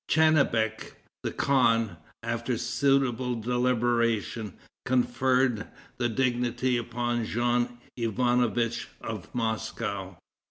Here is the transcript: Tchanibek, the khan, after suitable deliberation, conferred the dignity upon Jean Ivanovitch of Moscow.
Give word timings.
Tchanibek, 0.07 0.93
the 1.21 1.29
khan, 1.31 1.97
after 2.23 2.57
suitable 2.57 3.35
deliberation, 3.35 4.55
conferred 4.83 5.67
the 5.97 6.09
dignity 6.09 6.75
upon 6.75 7.23
Jean 7.23 7.77
Ivanovitch 7.95 8.89
of 8.99 9.29
Moscow. 9.35 10.17